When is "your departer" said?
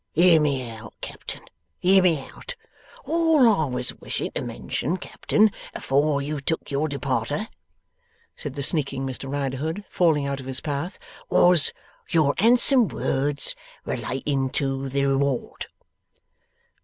6.71-7.47